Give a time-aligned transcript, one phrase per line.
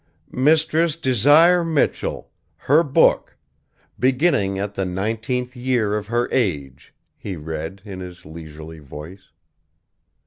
[0.31, 3.37] "'Mistress Desire Michell, her booke,
[3.99, 9.29] Beginning at the nineteenth year of her Age,'" he read, in his leisurely voice.